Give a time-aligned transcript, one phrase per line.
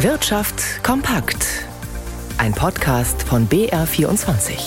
[0.00, 1.64] Wirtschaft kompakt.
[2.36, 4.58] Ein Podcast von BR24.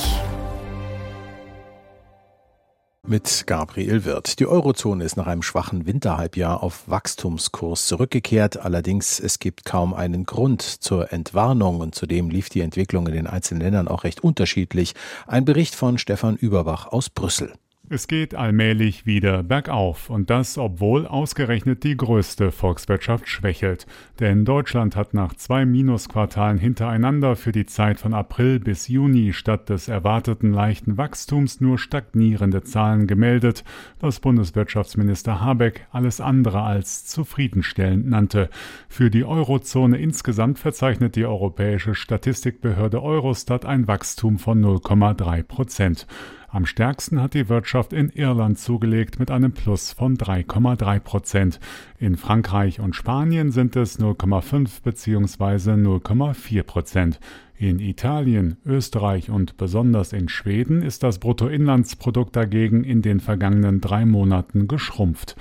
[3.05, 4.39] Mit Gabriel Wirth.
[4.39, 8.57] Die Eurozone ist nach einem schwachen Winterhalbjahr auf Wachstumskurs zurückgekehrt.
[8.57, 13.27] Allerdings es gibt kaum einen Grund zur Entwarnung und zudem lief die Entwicklung in den
[13.27, 14.95] einzelnen Ländern auch recht unterschiedlich.
[15.27, 17.53] Ein Bericht von Stefan Überbach aus Brüssel.
[17.91, 23.87] Es geht allmählich wieder bergauf und das, obwohl ausgerechnet die größte Volkswirtschaft schwächelt.
[24.19, 29.69] Denn Deutschland hat nach zwei Minusquartalen hintereinander für die Zeit von April bis Juni statt
[29.69, 33.63] des erwarteten leichten Wachstums nur stagnierende Zahlen gemeldet,
[33.99, 38.51] was Bundeswirtschaftsminister Habeck alles andere als zufriedenstellend nannte.
[38.87, 46.05] Für die Eurozone insgesamt verzeichnet die europäische Statistikbehörde Eurostat ein Wachstum von 0,3 Prozent.
[46.51, 51.59] Am stärksten hat die Wirtschaft in Irland zugelegt mit einem Plus von 3,3 Prozent.
[51.99, 55.73] In Frankreich und Spanien sind es 0,5 bzw.
[55.73, 57.19] 0,4 Prozent.
[57.55, 64.05] In Italien, Österreich und besonders in Schweden ist das Bruttoinlandsprodukt dagegen in den vergangenen drei
[64.05, 65.35] Monaten geschrumpft.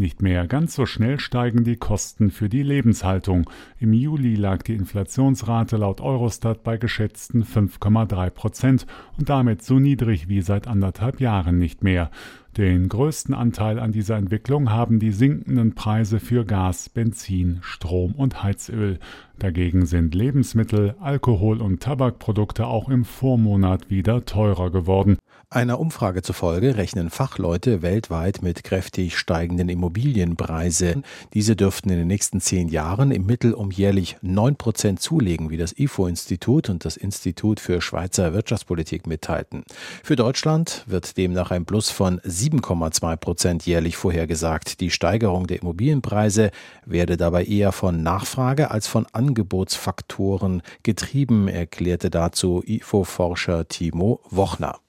[0.00, 3.50] Nicht mehr ganz so schnell steigen die Kosten für die Lebenshaltung.
[3.78, 8.86] Im Juli lag die Inflationsrate laut Eurostat bei geschätzten 5,3 Prozent
[9.18, 12.10] und damit so niedrig wie seit anderthalb Jahren nicht mehr.
[12.56, 18.42] Den größten Anteil an dieser Entwicklung haben die sinkenden Preise für Gas, Benzin, Strom und
[18.42, 18.98] Heizöl.
[19.38, 25.16] Dagegen sind Lebensmittel, Alkohol und Tabakprodukte auch im Vormonat wieder teurer geworden.
[25.52, 31.04] Einer Umfrage zufolge rechnen Fachleute weltweit mit kräftig steigenden Immobilienpreisen.
[31.34, 35.56] Diese dürften in den nächsten zehn Jahren im Mittel um jährlich neun Prozent zulegen, wie
[35.56, 39.64] das IFO-Institut und das Institut für Schweizer Wirtschaftspolitik mitteilten.
[40.04, 44.80] Für Deutschland wird demnach ein Plus von 7,2 Prozent jährlich vorhergesagt.
[44.80, 46.50] Die Steigerung der Immobilienpreise
[46.86, 54.80] werde dabei eher von Nachfrage als von Angebotsfaktoren getrieben, erklärte dazu IFO-Forscher Timo Wochner.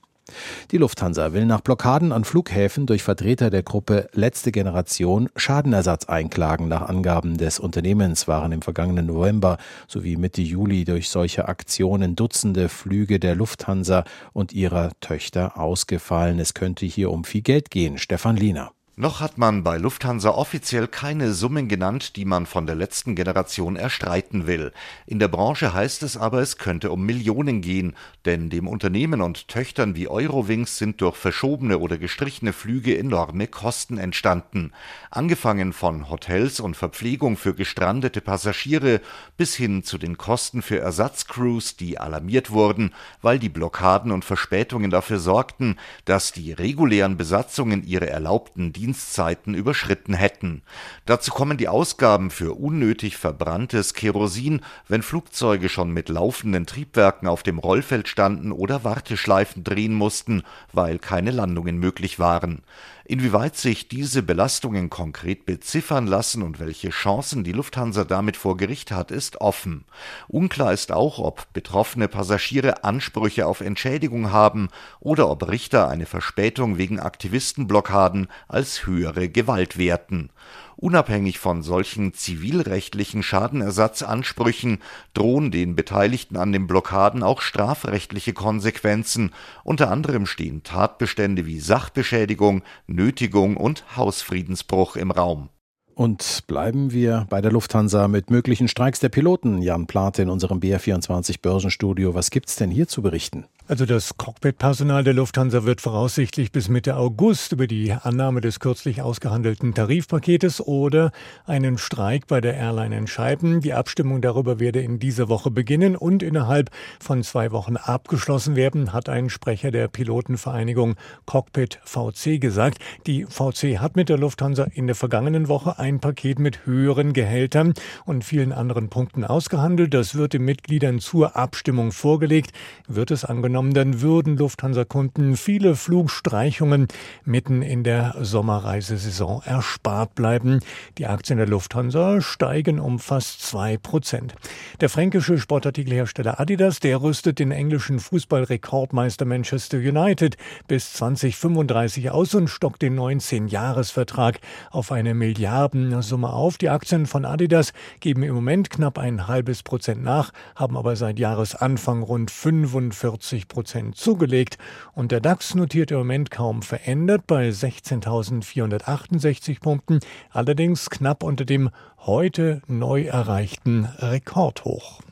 [0.71, 6.67] Die Lufthansa will nach Blockaden an Flughäfen durch Vertreter der Gruppe Letzte Generation Schadenersatz einklagen.
[6.67, 9.57] Nach Angaben des Unternehmens waren im vergangenen November
[9.87, 16.39] sowie Mitte Juli durch solche Aktionen Dutzende Flüge der Lufthansa und ihrer Töchter ausgefallen.
[16.39, 17.97] Es könnte hier um viel Geld gehen.
[17.97, 18.71] Stefan Liener.
[19.01, 23.75] Noch hat man bei Lufthansa offiziell keine Summen genannt, die man von der letzten Generation
[23.75, 24.71] erstreiten will.
[25.07, 27.95] In der Branche heißt es aber, es könnte um Millionen gehen,
[28.25, 33.97] denn dem Unternehmen und Töchtern wie Eurowings sind durch verschobene oder gestrichene Flüge enorme Kosten
[33.97, 34.71] entstanden.
[35.09, 39.01] Angefangen von Hotels und Verpflegung für gestrandete Passagiere
[39.35, 44.91] bis hin zu den Kosten für Ersatzcrews, die alarmiert wurden, weil die Blockaden und Verspätungen
[44.91, 50.63] dafür sorgten, dass die regulären Besatzungen ihre erlaubten Dienstzeiten überschritten hätten.
[51.05, 54.59] Dazu kommen die Ausgaben für unnötig verbranntes Kerosin,
[54.89, 60.43] wenn Flugzeuge schon mit laufenden Triebwerken auf dem Rollfeld standen oder Warteschleifen drehen mussten,
[60.73, 62.63] weil keine Landungen möglich waren.
[63.11, 68.91] Inwieweit sich diese Belastungen konkret beziffern lassen und welche Chancen die Lufthansa damit vor Gericht
[68.91, 69.83] hat, ist offen.
[70.29, 74.69] Unklar ist auch, ob betroffene Passagiere Ansprüche auf Entschädigung haben
[75.01, 80.29] oder ob Richter eine Verspätung wegen Aktivistenblockaden als höhere Gewalt werten.
[80.75, 84.79] Unabhängig von solchen zivilrechtlichen Schadenersatzansprüchen
[85.13, 89.31] drohen den Beteiligten an den Blockaden auch strafrechtliche Konsequenzen,
[89.63, 95.49] unter anderem stehen Tatbestände wie Sachbeschädigung, Nötigung und Hausfriedensbruch im Raum.
[95.93, 99.61] Und bleiben wir bei der Lufthansa mit möglichen Streiks der Piloten.
[99.61, 102.15] Jan Plate in unserem BR24 Börsenstudio.
[102.15, 103.45] Was gibt's denn hier zu berichten?
[103.71, 109.01] Also das Cockpit-Personal der Lufthansa wird voraussichtlich bis Mitte August über die Annahme des kürzlich
[109.01, 111.13] ausgehandelten Tarifpaketes oder
[111.45, 113.61] einen Streik bei der Airline entscheiden.
[113.61, 118.91] Die Abstimmung darüber werde in dieser Woche beginnen und innerhalb von zwei Wochen abgeschlossen werden,
[118.91, 120.95] hat ein Sprecher der Pilotenvereinigung
[121.25, 122.79] Cockpit VC gesagt.
[123.07, 127.73] Die VC hat mit der Lufthansa in der vergangenen Woche ein Paket mit höheren Gehältern
[128.03, 129.93] und vielen anderen Punkten ausgehandelt.
[129.93, 132.51] Das wird den Mitgliedern zur Abstimmung vorgelegt.
[132.89, 136.87] Wird es angenommen, genommen, dann würden Lufthansa-Kunden viele Flugstreichungen
[137.23, 140.59] mitten in der Sommerreisesaison erspart bleiben.
[140.97, 144.35] Die Aktien der Lufthansa steigen um fast zwei Prozent.
[144.81, 150.37] Der fränkische Sportartikelhersteller Adidas, der rüstet den englischen Fußballrekordmeister Manchester United
[150.67, 154.39] bis 2035 aus und stockt den 19-Jahres-Vertrag
[154.71, 156.57] auf eine Milliarde gaben Summe auf.
[156.57, 161.19] Die Aktien von Adidas geben im Moment knapp ein halbes Prozent nach, haben aber seit
[161.19, 164.57] Jahresanfang rund 45 Prozent zugelegt.
[164.93, 169.99] Und der DAX notiert im Moment kaum verändert bei 16.468 Punkten,
[170.31, 171.69] allerdings knapp unter dem
[171.99, 174.99] heute neu erreichten Rekordhoch.